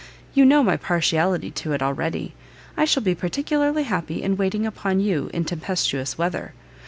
You 0.33 0.45
know 0.45 0.63
my 0.63 0.77
partiality 0.77 1.51
to 1.51 1.73
it 1.73 1.83
already. 1.83 2.33
I 2.75 2.85
shall 2.85 3.03
be 3.03 3.13
particularly 3.13 3.83
happy 3.83 4.23
in 4.23 4.35
waiting 4.35 4.65
upon 4.65 4.99
you 4.99 5.29
in 5.31 5.45
tempestuous 5.45 6.17
weather! 6.17 6.53